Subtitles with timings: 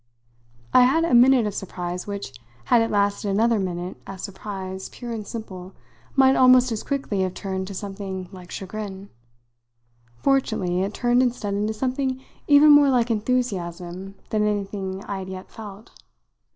[0.73, 5.11] I had a minute of surprise which, had it lasted another minute as surprise pure
[5.11, 5.73] and simple,
[6.15, 9.11] might almost as quickly have turned to something like chagrin.
[10.17, 15.51] Fortunately it turned instead into something even more like enthusiasm than anything I had yet
[15.51, 15.91] felt.